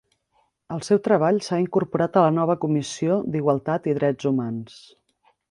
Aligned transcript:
El 0.75 0.79
seu 0.87 0.99
treball 1.07 1.37
s'ha 1.47 1.59
incorporat 1.63 2.17
a 2.17 2.23
la 2.25 2.33
nova 2.39 2.57
Comissió 2.65 3.19
d'Igualtat 3.37 3.93
i 3.93 3.97
Drets 4.01 4.33
Humans. 4.33 4.83